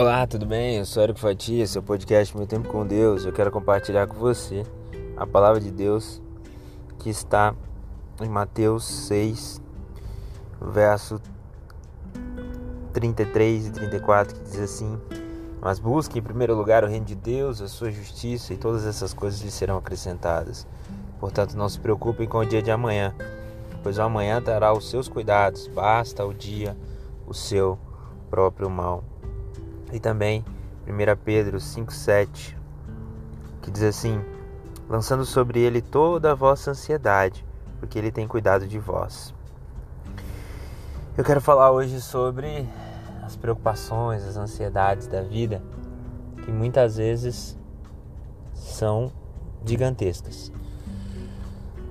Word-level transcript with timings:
Olá, 0.00 0.26
tudo 0.26 0.46
bem? 0.46 0.78
Eu 0.78 0.86
sou 0.86 1.02
Eric 1.02 1.20
Fatia, 1.20 1.66
seu 1.66 1.82
podcast 1.82 2.34
Meu 2.34 2.46
Tempo 2.46 2.70
com 2.70 2.86
Deus. 2.86 3.26
Eu 3.26 3.34
quero 3.34 3.50
compartilhar 3.50 4.06
com 4.06 4.14
você 4.14 4.64
a 5.14 5.26
palavra 5.26 5.60
de 5.60 5.70
Deus 5.70 6.22
que 6.98 7.10
está 7.10 7.54
em 8.18 8.26
Mateus 8.26 8.82
6, 8.82 9.60
verso 10.72 11.20
33 12.94 13.66
e 13.66 13.72
34, 13.72 14.36
que 14.36 14.42
diz 14.44 14.60
assim: 14.60 14.98
Mas 15.60 15.78
busque 15.78 16.18
em 16.18 16.22
primeiro 16.22 16.54
lugar 16.54 16.82
o 16.82 16.86
reino 16.86 17.04
de 17.04 17.14
Deus, 17.14 17.60
a 17.60 17.68
sua 17.68 17.90
justiça, 17.90 18.54
e 18.54 18.56
todas 18.56 18.86
essas 18.86 19.12
coisas 19.12 19.42
lhe 19.42 19.50
serão 19.50 19.76
acrescentadas. 19.76 20.66
Portanto, 21.18 21.58
não 21.58 21.68
se 21.68 21.78
preocupem 21.78 22.26
com 22.26 22.38
o 22.38 22.46
dia 22.46 22.62
de 22.62 22.70
amanhã, 22.70 23.14
pois 23.82 23.98
o 23.98 24.02
amanhã 24.02 24.40
dará 24.40 24.72
os 24.72 24.88
seus 24.88 25.08
cuidados, 25.08 25.68
basta 25.68 26.24
o 26.24 26.32
dia 26.32 26.74
o 27.26 27.34
seu 27.34 27.78
próprio 28.30 28.70
mal. 28.70 29.04
E 29.92 29.98
também 29.98 30.44
1 30.86 31.16
Pedro 31.24 31.58
5,7, 31.58 32.56
que 33.62 33.70
diz 33.70 33.82
assim: 33.82 34.20
lançando 34.88 35.24
sobre 35.24 35.60
ele 35.60 35.80
toda 35.80 36.32
a 36.32 36.34
vossa 36.34 36.70
ansiedade, 36.70 37.44
porque 37.78 37.98
ele 37.98 38.10
tem 38.10 38.26
cuidado 38.26 38.66
de 38.66 38.78
vós. 38.78 39.34
Eu 41.16 41.24
quero 41.24 41.40
falar 41.40 41.70
hoje 41.70 42.00
sobre 42.00 42.68
as 43.22 43.36
preocupações, 43.36 44.24
as 44.24 44.36
ansiedades 44.36 45.06
da 45.06 45.22
vida, 45.22 45.62
que 46.44 46.50
muitas 46.50 46.96
vezes 46.96 47.58
são 48.54 49.12
gigantescas. 49.64 50.52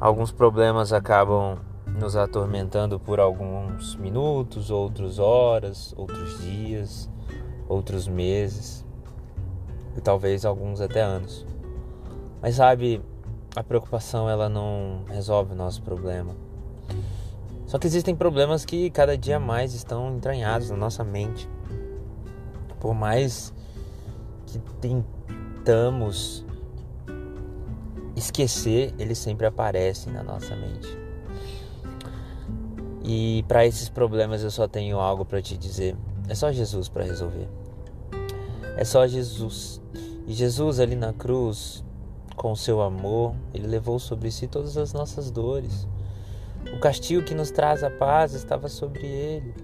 Alguns 0.00 0.32
problemas 0.32 0.92
acabam 0.92 1.58
nos 1.86 2.16
atormentando 2.16 2.98
por 2.98 3.20
alguns 3.20 3.94
minutos, 3.96 4.70
outros 4.70 5.18
horas, 5.18 5.94
outros 5.96 6.40
dias 6.42 7.08
outros 7.72 8.06
meses 8.06 8.84
e 9.96 10.00
talvez 10.00 10.44
alguns 10.44 10.80
até 10.80 11.00
anos. 11.00 11.46
Mas 12.40 12.56
sabe, 12.56 13.00
a 13.54 13.62
preocupação 13.62 14.28
ela 14.28 14.48
não 14.48 15.04
resolve 15.08 15.52
o 15.52 15.56
nosso 15.56 15.82
problema. 15.82 16.34
Só 17.66 17.78
que 17.78 17.86
existem 17.86 18.14
problemas 18.14 18.64
que 18.64 18.90
cada 18.90 19.16
dia 19.16 19.38
mais 19.40 19.72
estão 19.74 20.14
entranhados 20.14 20.70
na 20.70 20.76
nossa 20.76 21.02
mente. 21.02 21.48
Por 22.80 22.94
mais 22.94 23.54
que 24.46 24.58
tentamos 24.80 26.44
esquecer, 28.14 28.94
eles 28.98 29.18
sempre 29.18 29.46
aparecem 29.46 30.12
na 30.12 30.22
nossa 30.22 30.54
mente. 30.54 31.01
E 33.04 33.44
para 33.48 33.66
esses 33.66 33.88
problemas 33.88 34.42
eu 34.42 34.50
só 34.50 34.68
tenho 34.68 34.98
algo 34.98 35.24
para 35.24 35.42
te 35.42 35.56
dizer. 35.56 35.96
É 36.28 36.34
só 36.34 36.52
Jesus 36.52 36.88
para 36.88 37.04
resolver. 37.04 37.48
É 38.76 38.84
só 38.84 39.06
Jesus. 39.06 39.80
E 40.26 40.32
Jesus 40.32 40.78
ali 40.78 40.94
na 40.94 41.12
cruz, 41.12 41.84
com 42.36 42.54
seu 42.54 42.80
amor, 42.80 43.34
ele 43.52 43.66
levou 43.66 43.98
sobre 43.98 44.30
si 44.30 44.46
todas 44.46 44.76
as 44.76 44.92
nossas 44.92 45.30
dores. 45.30 45.86
O 46.74 46.78
castigo 46.78 47.24
que 47.24 47.34
nos 47.34 47.50
traz 47.50 47.82
a 47.82 47.90
paz 47.90 48.34
estava 48.34 48.68
sobre 48.68 49.06
ele. 49.06 49.54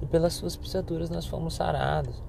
E 0.00 0.06
pelas 0.06 0.32
suas 0.32 0.56
pisaduras 0.56 1.10
nós 1.10 1.26
fomos 1.26 1.54
sarados. 1.54 2.22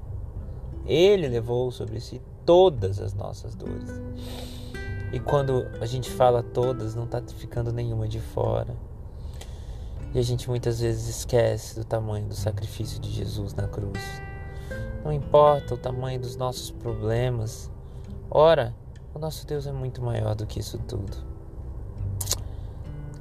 Ele 0.85 1.29
levou 1.29 1.71
sobre 1.71 2.01
si 2.01 2.21
todas 2.45 2.99
as 2.99 3.13
nossas 3.13 3.55
dores. 3.55 3.89
E 5.13 5.19
quando 5.19 5.65
a 5.79 5.85
gente 5.85 6.09
fala 6.09 6.43
todas, 6.43 6.95
não 6.95 7.05
está 7.05 7.21
ficando 7.21 7.71
nenhuma 7.71 8.07
de 8.07 8.19
fora. 8.19 8.75
E 10.13 10.19
a 10.19 10.21
gente 10.21 10.49
muitas 10.49 10.81
vezes 10.81 11.07
esquece 11.07 11.75
do 11.75 11.85
tamanho 11.85 12.25
do 12.27 12.35
sacrifício 12.35 12.99
de 12.99 13.09
Jesus 13.09 13.53
na 13.53 13.67
cruz. 13.67 14.01
Não 15.03 15.11
importa 15.11 15.73
o 15.73 15.77
tamanho 15.77 16.19
dos 16.19 16.35
nossos 16.35 16.69
problemas. 16.69 17.71
Ora, 18.29 18.75
o 19.13 19.19
nosso 19.19 19.47
Deus 19.47 19.65
é 19.65 19.71
muito 19.71 20.01
maior 20.01 20.35
do 20.35 20.45
que 20.45 20.59
isso 20.59 20.77
tudo. 20.79 21.17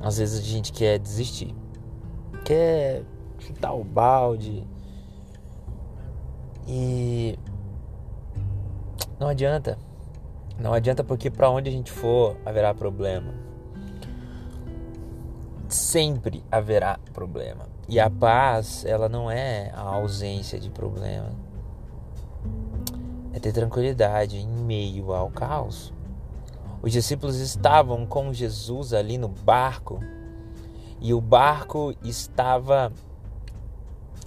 Às 0.00 0.18
vezes 0.18 0.40
a 0.40 0.42
gente 0.42 0.72
quer 0.72 0.98
desistir, 0.98 1.54
quer 2.44 3.02
chutar 3.38 3.72
o 3.72 3.84
balde 3.84 4.66
e 6.66 7.38
não 9.18 9.28
adianta. 9.28 9.78
Não 10.58 10.72
adianta 10.72 11.04
porque 11.04 11.30
para 11.30 11.50
onde 11.50 11.68
a 11.68 11.72
gente 11.72 11.90
for 11.90 12.36
haverá 12.44 12.74
problema. 12.74 13.49
Sempre 15.70 16.44
haverá 16.50 16.98
problema. 17.14 17.66
E 17.88 17.98
a 17.98 18.10
paz, 18.10 18.84
ela 18.84 19.08
não 19.08 19.30
é 19.30 19.70
a 19.74 19.80
ausência 19.80 20.60
de 20.60 20.68
problema 20.68 21.30
é 23.32 23.38
ter 23.38 23.52
tranquilidade 23.52 24.36
em 24.36 24.46
meio 24.46 25.12
ao 25.12 25.30
caos. 25.30 25.92
Os 26.82 26.92
discípulos 26.92 27.36
estavam 27.36 28.06
com 28.06 28.32
Jesus 28.32 28.92
ali 28.92 29.18
no 29.18 29.28
barco 29.28 30.00
e 31.00 31.12
o 31.14 31.20
barco 31.20 31.94
estava 32.02 32.92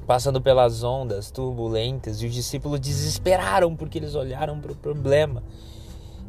passando 0.05 0.41
pelas 0.41 0.83
ondas 0.83 1.31
turbulentas 1.31 2.21
e 2.21 2.27
os 2.27 2.33
discípulos 2.33 2.79
desesperaram 2.79 3.75
porque 3.75 3.97
eles 3.97 4.15
olharam 4.15 4.59
para 4.59 4.71
o 4.71 4.75
problema. 4.75 5.43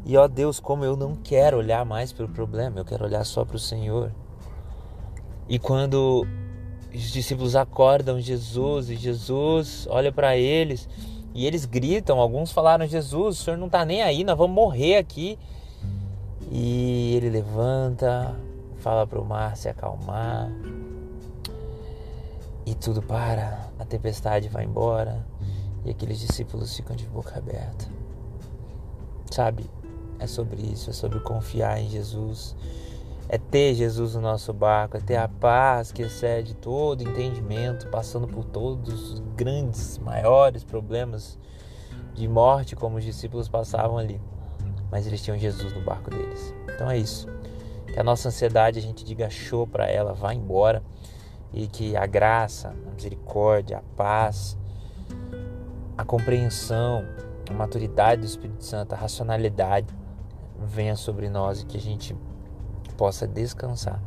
E 0.05 0.17
ó 0.17 0.27
Deus, 0.27 0.59
como 0.59 0.83
eu 0.83 0.95
não 0.95 1.15
quero 1.15 1.57
olhar 1.57 1.83
mais 1.85 2.13
para 2.13 2.25
o 2.25 2.29
problema, 2.29 2.79
eu 2.79 2.85
quero 2.85 3.05
olhar 3.05 3.23
só 3.23 3.43
para 3.43 3.55
o 3.55 3.59
Senhor. 3.59 4.11
E 5.47 5.59
quando 5.59 6.25
os 6.93 7.11
discípulos 7.11 7.55
acordam 7.55 8.19
Jesus 8.19 8.89
e 8.89 8.95
Jesus 8.95 9.87
olha 9.89 10.11
para 10.11 10.35
eles 10.37 10.87
e 11.33 11.45
eles 11.45 11.65
gritam, 11.65 12.19
alguns 12.19 12.51
falaram: 12.51 12.87
Jesus, 12.87 13.39
o 13.39 13.43
senhor 13.43 13.57
não 13.57 13.67
está 13.67 13.85
nem 13.85 14.01
aí, 14.01 14.23
nós 14.23 14.37
vamos 14.37 14.55
morrer 14.55 14.97
aqui. 14.97 15.37
E 16.51 17.15
ele 17.15 17.29
levanta, 17.29 18.35
fala 18.77 19.05
para 19.05 19.19
o 19.19 19.25
mar 19.25 19.57
se 19.57 19.67
acalmar. 19.67 20.49
E 22.65 22.73
tudo 22.73 23.01
para, 23.01 23.69
a 23.77 23.85
tempestade 23.85 24.49
vai 24.49 24.63
embora. 24.63 25.25
E 25.83 25.91
aqueles 25.91 26.19
discípulos 26.19 26.75
ficam 26.75 26.95
de 26.95 27.05
boca 27.05 27.37
aberta. 27.37 27.85
Sabe, 29.29 29.69
é 30.17 30.25
sobre 30.25 30.61
isso, 30.61 30.89
é 30.89 30.93
sobre 30.93 31.19
confiar 31.19 31.79
em 31.79 31.89
Jesus 31.89 32.55
é 33.27 33.37
ter 33.37 33.73
Jesus 33.73 34.15
no 34.15 34.21
nosso 34.21 34.53
barco, 34.53 34.97
é 34.97 34.99
ter 34.99 35.15
a 35.15 35.27
paz 35.27 35.91
que 35.91 36.03
excede 36.03 36.53
todo 36.53 37.01
entendimento, 37.01 37.87
passando 37.87 38.27
por 38.27 38.45
todos 38.45 39.13
os 39.13 39.19
grandes, 39.35 39.97
maiores 39.97 40.63
problemas 40.63 41.39
de 42.13 42.27
morte, 42.27 42.75
como 42.75 42.97
os 42.97 43.03
discípulos 43.03 43.49
passavam 43.49 43.97
ali. 43.97 44.21
Mas 44.91 45.07
eles 45.07 45.21
tinham 45.21 45.37
Jesus 45.37 45.73
no 45.73 45.83
barco 45.83 46.09
deles. 46.09 46.53
Então 46.73 46.89
é 46.89 46.97
isso. 46.97 47.27
Que 47.87 47.99
a 47.99 48.03
nossa 48.03 48.27
ansiedade 48.27 48.77
a 48.77 48.81
gente 48.81 49.03
diga 49.03 49.29
show 49.29 49.65
para 49.65 49.87
ela, 49.87 50.13
vá 50.13 50.33
embora. 50.33 50.83
E 51.51 51.67
que 51.67 51.95
a 51.95 52.05
graça, 52.05 52.75
a 52.87 52.91
misericórdia, 52.91 53.77
a 53.77 53.95
paz, 53.95 54.57
a 55.97 56.03
compreensão, 56.03 57.05
a 57.49 57.53
maturidade 57.53 58.21
do 58.21 58.27
Espírito 58.27 58.63
Santo, 58.63 58.93
a 58.93 58.97
racionalidade 58.97 59.87
venha 60.59 60.95
sobre 60.95 61.29
nós 61.29 61.61
e 61.61 61.65
que 61.65 61.77
a 61.77 61.81
gente 61.81 62.15
possa 62.95 63.27
descansar 63.27 64.01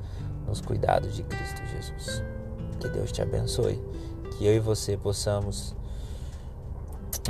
nos 0.47 0.61
cuidados 0.61 1.15
de 1.15 1.23
Cristo 1.23 1.63
Jesus. 1.67 2.23
Que 2.81 2.89
Deus 2.89 3.13
te 3.13 3.23
abençoe, 3.23 3.83
que 4.37 4.47
eu 4.47 4.55
e 4.55 4.61
você 4.61 4.97
possamos 4.97 5.75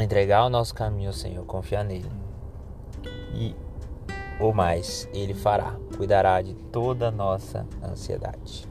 entregar 0.01 0.45
o 0.45 0.51
nosso 0.51 0.75
caminho 0.75 1.09
ao 1.09 1.15
Senhor, 1.15 1.45
confiar 1.45 1.85
nele. 1.85 2.11
E 3.35 3.55
ou 4.41 4.55
mais, 4.55 5.09
ele 5.13 5.35
fará, 5.35 5.77
cuidará 5.97 6.41
de 6.41 6.55
toda 6.55 7.09
a 7.09 7.11
nossa 7.11 7.67
ansiedade. 7.83 8.69